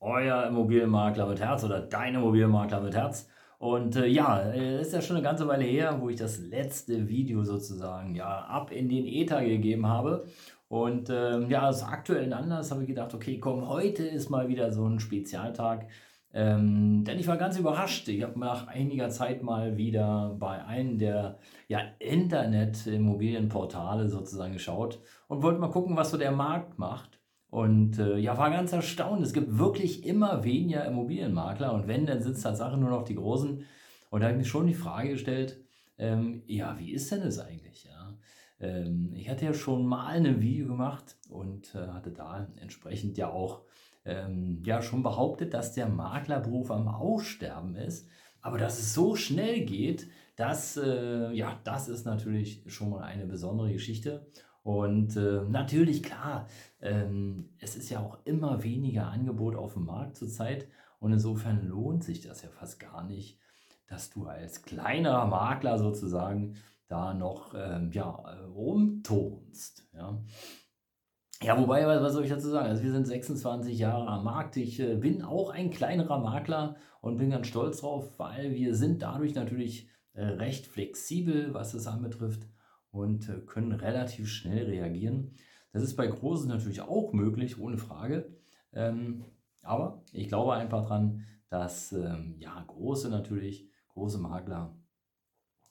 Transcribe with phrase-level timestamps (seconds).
[0.00, 3.28] euer Immobilienmakler mit Herz oder dein Immobilienmakler mit Herz.
[3.58, 7.08] Und äh, ja, äh, ist ja schon eine ganze Weile her, wo ich das letzte
[7.08, 10.26] Video sozusagen ja ab in den Äther gegeben habe.
[10.68, 14.72] Und ähm, ja, aus aktuellen Anlass habe ich gedacht, okay, komm, heute ist mal wieder
[14.72, 15.88] so ein Spezialtag.
[16.34, 18.08] Ähm, denn ich war ganz überrascht.
[18.08, 25.42] Ich habe nach einiger Zeit mal wieder bei einem der ja, Internet-Immobilienportale sozusagen geschaut und
[25.42, 27.18] wollte mal gucken, was so der Markt macht.
[27.50, 29.22] Und äh, ja, war ganz erstaunt.
[29.22, 31.72] Es gibt wirklich immer weniger Immobilienmakler.
[31.72, 33.64] Und wenn, dann sind es Tatsache nur noch die Großen.
[34.10, 35.58] Und da habe ich mir schon die Frage gestellt,
[35.98, 37.84] ähm, ja, wie ist denn das eigentlich?
[37.84, 38.14] Ja?
[38.60, 43.30] Ähm, ich hatte ja schon mal ein Video gemacht und äh, hatte da entsprechend ja
[43.30, 43.62] auch
[44.04, 48.08] ähm, ja, schon behauptet, dass der Maklerberuf am Aussterben ist.
[48.40, 53.26] Aber dass es so schnell geht, das, äh, ja, das ist natürlich schon mal eine
[53.26, 54.26] besondere Geschichte.
[54.66, 56.48] Und äh, natürlich, klar,
[56.80, 60.66] ähm, es ist ja auch immer weniger Angebot auf dem Markt zurzeit.
[60.98, 63.38] Und insofern lohnt sich das ja fast gar nicht,
[63.86, 66.56] dass du als kleiner Makler sozusagen
[66.88, 69.88] da noch ähm, ja, rumtonst.
[69.94, 70.20] Ja.
[71.44, 72.66] Ja, wobei, was soll ich dazu sagen?
[72.66, 74.56] Also wir sind 26 Jahre am Markt.
[74.56, 79.00] Ich äh, bin auch ein kleinerer Makler und bin ganz stolz drauf, weil wir sind
[79.00, 82.48] dadurch natürlich äh, recht flexibel, was es anbetrifft
[82.96, 85.34] und äh, können relativ schnell reagieren.
[85.72, 88.32] Das ist bei Großen natürlich auch möglich, ohne Frage.
[88.72, 89.24] Ähm,
[89.62, 94.76] aber ich glaube einfach daran, dass ähm, ja, Große natürlich, große Makler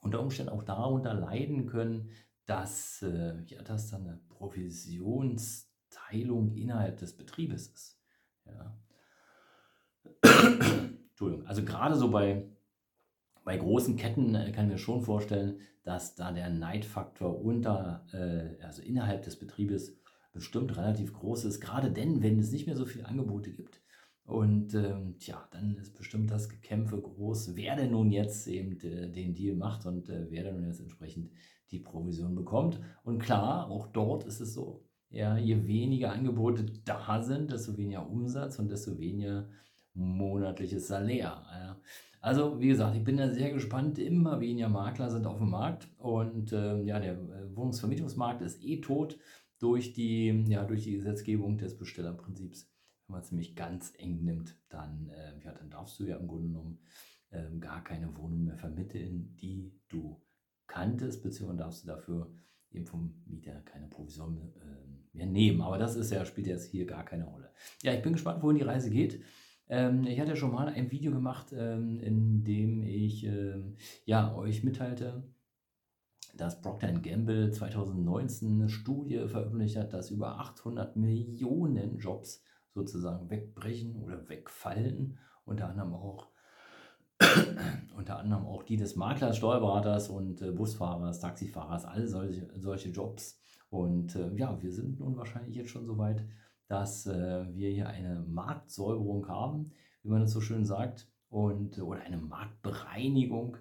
[0.00, 2.10] unter Umständen auch darunter leiden können,
[2.46, 7.98] dass, äh, ja, dass da eine Provisionsteilung innerhalb des Betriebes ist.
[8.46, 8.78] Ja.
[11.10, 12.48] Entschuldigung, also gerade so bei
[13.44, 18.62] bei großen Ketten äh, kann ich mir schon vorstellen, dass da der Neidfaktor unter, äh,
[18.62, 19.96] also innerhalb des Betriebes
[20.32, 23.80] bestimmt relativ groß ist, gerade denn, wenn es nicht mehr so viele Angebote gibt.
[24.24, 29.10] Und ähm, tja, dann ist bestimmt das Gekämpfe groß, wer denn nun jetzt eben äh,
[29.10, 31.32] den Deal macht und äh, wer denn nun jetzt entsprechend
[31.72, 32.80] die Provision bekommt.
[33.02, 38.08] Und klar, auch dort ist es so, ja, je weniger Angebote da sind, desto weniger
[38.08, 39.48] Umsatz und desto weniger
[39.94, 41.78] monatliches Salär.
[42.20, 43.98] Also, wie gesagt, ich bin da sehr gespannt.
[43.98, 48.80] Immer weniger Makler sind auf dem Markt und äh, ja, der äh, Wohnungsvermietungsmarkt ist eh
[48.80, 49.18] tot
[49.58, 52.70] durch die, ja, durch die Gesetzgebung des Bestellerprinzips.
[53.06, 56.28] Wenn man es nämlich ganz eng nimmt, dann, äh, ja, dann darfst du ja im
[56.28, 56.78] Grunde genommen
[57.32, 60.20] ähm, gar keine Wohnung mehr vermitteln, die du
[60.66, 62.34] kanntest, beziehungsweise darfst du dafür
[62.70, 65.62] eben vom Mieter keine Provision äh, mehr nehmen.
[65.62, 67.50] Aber das ist ja, spielt jetzt hier gar keine Rolle.
[67.82, 69.22] Ja, ich bin gespannt, wohin die Reise geht.
[69.70, 74.64] Ähm, ich hatte schon mal ein Video gemacht, ähm, in dem ich ähm, ja, euch
[74.64, 75.22] mitteilte,
[76.34, 82.42] dass Procter Gamble 2019 eine Studie veröffentlicht hat, dass über 800 Millionen Jobs
[82.74, 86.30] sozusagen wegbrechen oder wegfallen, unter anderem auch
[87.96, 93.40] unter anderem auch die des Maklers, Steuerberaters und äh, Busfahrers, Taxifahrers, all solche, solche Jobs.
[93.68, 96.24] Und äh, ja, wir sind nun wahrscheinlich jetzt schon so weit,
[96.70, 99.72] dass äh, wir hier eine Marktsäuberung haben,
[100.04, 103.56] wie man das so schön sagt, und, oder eine Marktbereinigung.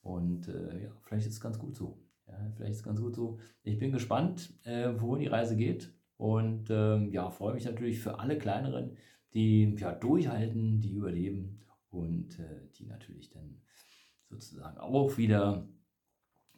[0.00, 1.98] Und äh, ja, vielleicht ist es ganz gut so.
[2.28, 3.40] Ja, vielleicht ist es ganz gut so.
[3.64, 5.92] Ich bin gespannt, äh, wohin die Reise geht.
[6.16, 8.96] Und ähm, ja, freue mich natürlich für alle kleineren,
[9.34, 13.60] die ja durchhalten, die überleben und äh, die natürlich dann
[14.30, 15.66] sozusagen auch wieder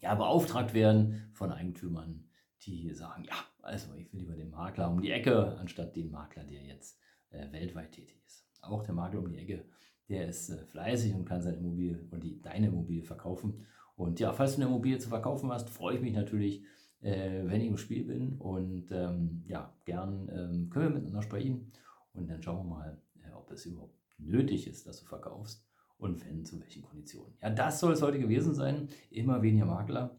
[0.02, 2.28] ja, beauftragt werden von Eigentümern,
[2.60, 6.44] die sagen, ja, also ich will lieber den Makler um die Ecke, anstatt den Makler,
[6.44, 6.98] der jetzt
[7.30, 8.46] äh, weltweit tätig ist.
[8.62, 9.64] Auch der Makler um die Ecke,
[10.08, 13.66] der ist äh, fleißig und kann seine Immobilie und die, deine Immobilie verkaufen.
[13.96, 16.64] Und ja, falls du eine Immobilie zu verkaufen hast, freue ich mich natürlich,
[17.00, 18.34] äh, wenn ich im Spiel bin.
[18.38, 21.72] Und ähm, ja, gern ähm, können wir miteinander sprechen.
[22.12, 26.24] Und dann schauen wir mal, äh, ob es überhaupt nötig ist, dass du verkaufst und
[26.24, 27.34] wenn, zu welchen Konditionen.
[27.40, 28.88] Ja, das soll es heute gewesen sein.
[29.10, 30.18] Immer weniger Makler.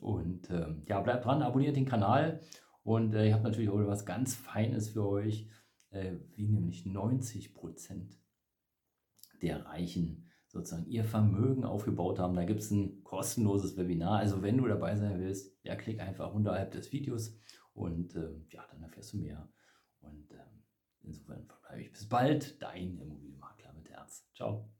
[0.00, 2.40] Und ähm, ja, bleibt dran, abonniert den Kanal.
[2.86, 5.48] Und äh, ich habe natürlich auch was ganz Feines für euch,
[5.90, 8.16] äh, wie nämlich 90 Prozent
[9.42, 12.36] der Reichen sozusagen ihr Vermögen aufgebaut haben.
[12.36, 14.20] Da gibt es ein kostenloses Webinar.
[14.20, 17.36] Also wenn du dabei sein willst, ja, klick einfach unterhalb des Videos
[17.74, 19.52] und äh, ja, dann erfährst du mehr.
[19.98, 20.62] Und ähm,
[21.00, 24.30] insofern verbleibe ich bis bald, dein Immobilienmakler mit Herz.
[24.32, 24.75] Ciao.